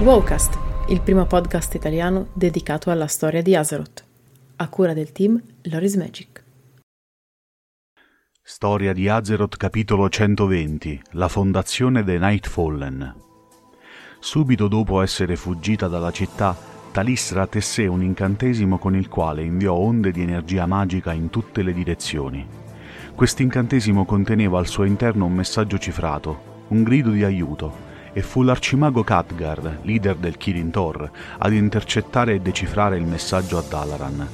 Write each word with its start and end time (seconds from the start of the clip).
Wowcast, 0.00 0.56
il 0.90 1.00
primo 1.00 1.26
podcast 1.26 1.74
italiano 1.74 2.28
dedicato 2.32 2.92
alla 2.92 3.08
storia 3.08 3.42
di 3.42 3.56
Azeroth, 3.56 4.04
a 4.54 4.68
cura 4.68 4.92
del 4.92 5.10
team 5.10 5.42
Loris 5.62 5.96
Magic. 5.96 6.44
Storia 8.40 8.92
di 8.92 9.08
Azeroth 9.08 9.56
capitolo 9.56 10.08
120 10.08 11.02
La 11.14 11.26
fondazione 11.26 12.04
dei 12.04 12.20
Nightfallen 12.20 13.12
Subito 14.20 14.68
dopo 14.68 15.02
essere 15.02 15.34
fuggita 15.34 15.88
dalla 15.88 16.12
città, 16.12 16.56
Talisra 16.92 17.48
tessé 17.48 17.88
un 17.88 18.04
incantesimo 18.04 18.78
con 18.78 18.94
il 18.94 19.08
quale 19.08 19.42
inviò 19.42 19.74
onde 19.74 20.12
di 20.12 20.22
energia 20.22 20.66
magica 20.66 21.12
in 21.12 21.28
tutte 21.28 21.62
le 21.62 21.72
direzioni. 21.72 22.46
Quest'incantesimo 23.16 24.04
conteneva 24.04 24.60
al 24.60 24.68
suo 24.68 24.84
interno 24.84 25.24
un 25.24 25.34
messaggio 25.34 25.76
cifrato, 25.76 26.66
un 26.68 26.84
grido 26.84 27.10
di 27.10 27.24
aiuto, 27.24 27.87
e 28.18 28.22
fu 28.22 28.42
l'arcimago 28.42 29.04
Khadgar, 29.04 29.78
leader 29.82 30.16
del 30.16 30.36
Kirin 30.36 30.72
Tor, 30.72 31.08
ad 31.38 31.52
intercettare 31.52 32.34
e 32.34 32.40
decifrare 32.40 32.96
il 32.96 33.06
messaggio 33.06 33.58
a 33.58 33.62
Dalaran. 33.62 34.28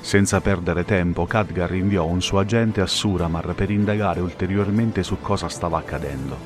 Senza 0.00 0.40
perdere 0.40 0.84
tempo, 0.84 1.24
Khadgar 1.24 1.72
inviò 1.72 2.04
un 2.04 2.20
suo 2.20 2.40
agente 2.40 2.80
a 2.80 2.86
Suramar 2.86 3.54
per 3.54 3.70
indagare 3.70 4.18
ulteriormente 4.18 5.04
su 5.04 5.20
cosa 5.20 5.48
stava 5.48 5.78
accadendo. 5.78 6.36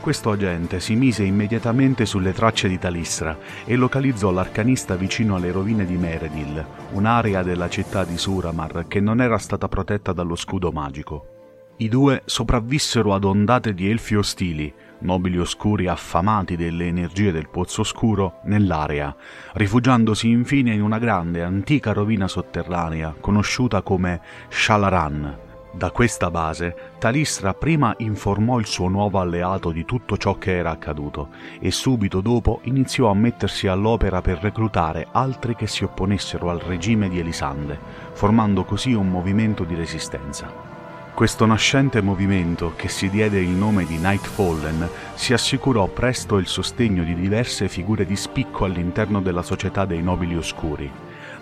Questo 0.00 0.32
agente 0.32 0.80
si 0.80 0.96
mise 0.96 1.22
immediatamente 1.22 2.06
sulle 2.06 2.32
tracce 2.32 2.66
di 2.66 2.80
Talisra 2.80 3.38
e 3.64 3.76
localizzò 3.76 4.32
l'arcanista 4.32 4.96
vicino 4.96 5.36
alle 5.36 5.52
rovine 5.52 5.86
di 5.86 5.96
Meredil, 5.96 6.66
un'area 6.90 7.44
della 7.44 7.68
città 7.68 8.02
di 8.02 8.18
Suramar 8.18 8.86
che 8.88 8.98
non 8.98 9.20
era 9.20 9.38
stata 9.38 9.68
protetta 9.68 10.12
dallo 10.12 10.34
scudo 10.34 10.72
magico. 10.72 11.28
I 11.76 11.88
due 11.88 12.22
sopravvissero 12.24 13.14
ad 13.14 13.24
ondate 13.24 13.74
di 13.74 13.90
elfi 13.90 14.14
ostili, 14.14 14.72
nobili 15.00 15.38
oscuri 15.38 15.86
affamati 15.86 16.56
delle 16.56 16.86
energie 16.86 17.32
del 17.32 17.48
pozzo 17.48 17.82
oscuro, 17.82 18.40
nell'area, 18.44 19.14
rifugiandosi 19.54 20.28
infine 20.28 20.72
in 20.72 20.82
una 20.82 20.98
grande 20.98 21.42
antica 21.42 21.92
rovina 21.92 22.28
sotterranea 22.28 23.14
conosciuta 23.20 23.82
come 23.82 24.20
Shalaran. 24.48 25.38
Da 25.76 25.90
questa 25.90 26.30
base, 26.30 26.92
Talistra 26.98 27.52
prima 27.52 27.94
informò 27.98 28.60
il 28.60 28.66
suo 28.66 28.86
nuovo 28.86 29.18
alleato 29.18 29.72
di 29.72 29.84
tutto 29.84 30.16
ciò 30.16 30.38
che 30.38 30.56
era 30.56 30.70
accaduto 30.70 31.30
e 31.58 31.72
subito 31.72 32.20
dopo 32.20 32.60
iniziò 32.62 33.10
a 33.10 33.14
mettersi 33.14 33.66
all'opera 33.66 34.20
per 34.20 34.38
reclutare 34.38 35.08
altri 35.10 35.56
che 35.56 35.66
si 35.66 35.82
opponessero 35.82 36.48
al 36.48 36.60
regime 36.60 37.08
di 37.08 37.18
Elisande, 37.18 37.76
formando 38.12 38.62
così 38.62 38.92
un 38.92 39.10
movimento 39.10 39.64
di 39.64 39.74
resistenza. 39.74 40.73
Questo 41.14 41.46
nascente 41.46 42.02
movimento, 42.02 42.72
che 42.74 42.88
si 42.88 43.08
diede 43.08 43.38
il 43.38 43.50
nome 43.50 43.84
di 43.84 43.98
Nightfallen, 43.98 44.88
si 45.14 45.32
assicurò 45.32 45.86
presto 45.86 46.38
il 46.38 46.48
sostegno 46.48 47.04
di 47.04 47.14
diverse 47.14 47.68
figure 47.68 48.04
di 48.04 48.16
spicco 48.16 48.64
all'interno 48.64 49.20
della 49.20 49.42
società 49.42 49.84
dei 49.84 50.02
nobili 50.02 50.36
oscuri, 50.36 50.90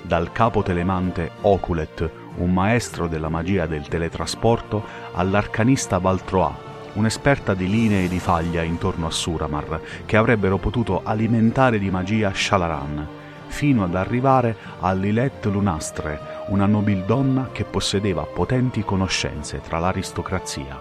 dal 0.03 0.31
capo 0.31 0.63
telemante 0.63 1.31
Oculet, 1.41 2.11
un 2.37 2.53
maestro 2.53 3.07
della 3.07 3.31
magia 3.31 3.65
del 3.65 3.89
teletrasporto, 3.89 4.85
all'arcanista 5.15 5.99
Baltroa, 5.99 6.55
un'esperta 6.93 7.55
di 7.55 7.67
linee 7.67 8.09
di 8.09 8.19
faglia 8.19 8.61
intorno 8.61 9.07
a 9.07 9.11
Suramar, 9.11 9.81
che 10.05 10.19
avrebbero 10.19 10.59
potuto 10.59 11.01
alimentare 11.03 11.79
di 11.79 11.91
magia 11.91 12.31
Shalaran, 12.35 13.21
fino 13.53 13.85
ad 13.85 13.95
arrivare 13.95 14.57
a 14.81 14.93
Lilith 14.95 15.45
Lunastre, 15.45 16.19
una 16.49 16.65
nobildonna 16.65 17.51
che 17.53 17.65
possedeva 17.65 18.23
potenti 18.25 18.83
conoscenze 18.83 19.61
tra 19.61 19.79
l'aristocrazia. 19.79 20.81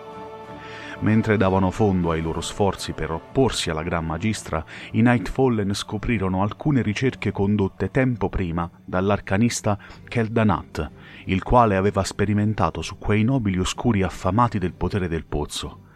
Mentre 1.01 1.35
davano 1.35 1.69
fondo 1.69 2.11
ai 2.11 2.21
loro 2.21 2.39
sforzi 2.39 2.93
per 2.93 3.11
opporsi 3.11 3.69
alla 3.69 3.83
Gran 3.83 4.05
Magistra, 4.05 4.63
i 4.91 5.01
Nightfallen 5.01 5.73
scoprirono 5.73 6.43
alcune 6.43 6.81
ricerche 6.81 7.31
condotte 7.31 7.91
tempo 7.91 8.29
prima 8.29 8.69
dall'arcanista 8.85 9.77
Keldanat, 10.07 10.91
il 11.25 11.43
quale 11.43 11.75
aveva 11.75 12.03
sperimentato 12.03 12.81
su 12.81 12.97
quei 12.97 13.23
nobili 13.23 13.59
oscuri 13.59 14.01
affamati 14.01 14.59
del 14.59 14.73
potere 14.73 15.09
del 15.09 15.25
pozzo. 15.25 15.89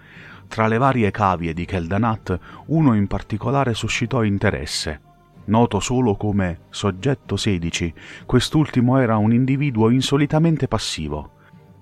Tra 0.47 0.67
le 0.67 0.77
varie 0.77 1.09
cavie 1.09 1.53
di 1.53 1.65
Keldanat, 1.65 2.37
uno 2.67 2.95
in 2.95 3.07
particolare 3.07 3.73
suscitò 3.73 4.23
interesse, 4.23 5.13
noto 5.45 5.79
solo 5.79 6.15
come 6.15 6.61
soggetto 6.69 7.37
16, 7.37 7.93
quest'ultimo 8.25 8.97
era 8.97 9.17
un 9.17 9.33
individuo 9.33 9.89
insolitamente 9.89 10.67
passivo. 10.67 11.31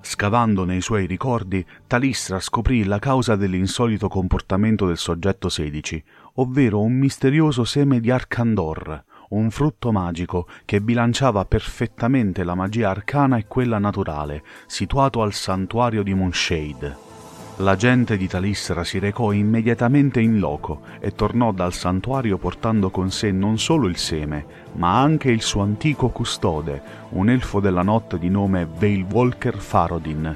Scavando 0.01 0.65
nei 0.65 0.81
suoi 0.81 1.05
ricordi, 1.05 1.65
Talistra 1.87 2.39
scoprì 2.39 2.83
la 2.83 2.99
causa 2.99 3.37
dell'insolito 3.37 4.09
comportamento 4.09 4.85
del 4.85 4.97
soggetto 4.97 5.47
16, 5.47 6.03
ovvero 6.35 6.81
un 6.81 6.93
misterioso 6.93 7.63
seme 7.63 8.01
di 8.01 8.11
Arcandor, 8.11 9.03
un 9.29 9.49
frutto 9.49 9.91
magico 9.91 10.47
che 10.65 10.81
bilanciava 10.81 11.45
perfettamente 11.45 12.43
la 12.43 12.55
magia 12.55 12.89
arcana 12.89 13.37
e 13.37 13.47
quella 13.47 13.79
naturale, 13.79 14.43
situato 14.65 15.21
al 15.21 15.33
santuario 15.33 16.03
di 16.03 16.13
Moonshade. 16.13 17.12
La 17.57 17.75
gente 17.75 18.17
di 18.17 18.27
Talissera 18.27 18.83
si 18.83 18.97
recò 18.97 19.31
immediatamente 19.31 20.19
in 20.19 20.39
loco 20.39 20.81
e 20.99 21.13
tornò 21.13 21.51
dal 21.51 21.71
santuario 21.71 22.39
portando 22.39 22.89
con 22.89 23.11
sé 23.11 23.31
non 23.31 23.59
solo 23.59 23.87
il 23.87 23.95
seme, 23.95 24.43
ma 24.73 24.99
anche 24.99 25.29
il 25.29 25.43
suo 25.43 25.61
antico 25.61 26.09
custode, 26.09 26.81
un 27.09 27.29
elfo 27.29 27.59
della 27.59 27.83
notte 27.83 28.17
di 28.17 28.29
nome 28.29 28.67
Veilwalker 28.75 29.57
Farodin. 29.59 30.35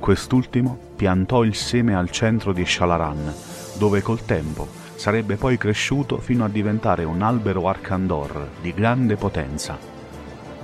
Quest'ultimo 0.00 0.76
piantò 0.96 1.44
il 1.44 1.54
seme 1.54 1.94
al 1.94 2.10
centro 2.10 2.52
di 2.52 2.66
Shalaran, 2.66 3.32
dove 3.78 4.02
col 4.02 4.24
tempo 4.24 4.66
sarebbe 4.96 5.36
poi 5.36 5.56
cresciuto 5.56 6.18
fino 6.18 6.44
a 6.44 6.48
diventare 6.48 7.04
un 7.04 7.22
albero 7.22 7.68
Arcandor 7.68 8.48
di 8.60 8.74
grande 8.74 9.14
potenza. 9.14 9.97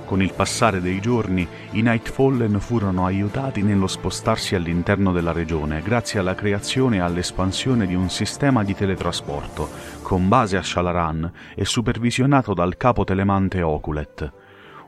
Con 0.05 0.21
il 0.21 0.33
passare 0.33 0.81
dei 0.81 0.99
giorni, 1.01 1.47
i 1.71 1.81
Nightfallen 1.81 2.59
furono 2.59 3.07
aiutati 3.07 3.63
nello 3.63 3.87
spostarsi 3.87 4.53
all'interno 4.53 5.11
della 5.11 5.31
regione 5.31 5.81
grazie 5.81 6.19
alla 6.19 6.35
creazione 6.35 6.97
e 6.97 6.99
all'espansione 6.99 7.87
di 7.87 7.95
un 7.95 8.11
sistema 8.11 8.63
di 8.63 8.75
teletrasporto, 8.75 9.67
con 10.03 10.27
base 10.27 10.57
a 10.57 10.61
Shalaran 10.61 11.31
e 11.55 11.65
supervisionato 11.65 12.53
dal 12.53 12.77
capo 12.77 13.03
telemante 13.03 13.63
Oculet. 13.63 14.31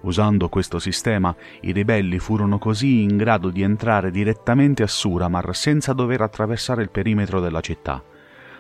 Usando 0.01 0.50
questo 0.50 0.77
sistema, 0.77 1.35
i 1.61 1.72
ribelli 1.72 2.19
furono 2.19 2.59
così 2.59 3.01
in 3.01 3.17
grado 3.17 3.50
di 3.50 3.63
entrare 3.63 4.11
direttamente 4.11 4.83
a 4.83 4.88
Suramar 4.88 5.56
senza 5.56 5.94
dover 5.94 6.22
attraversare 6.22 6.83
il 6.83 6.91
perimetro 6.91 7.39
della 7.39 7.61
città. 7.61 8.03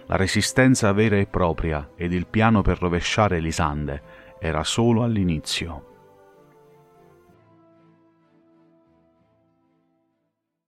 La 0.07 0.15
resistenza 0.15 0.91
vera 0.91 1.17
e 1.17 1.27
propria 1.27 1.91
ed 1.95 2.13
il 2.13 2.25
piano 2.25 2.63
per 2.63 2.79
rovesciare 2.79 3.37
Elisande 3.37 4.01
era 4.39 4.63
solo 4.63 5.03
all'inizio. 5.03 5.86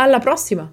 Alla 0.00 0.20
prossima! 0.20 0.72